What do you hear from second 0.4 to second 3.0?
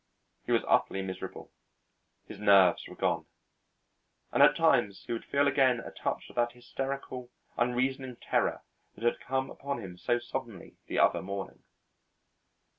He was utterly miserable, his nerves were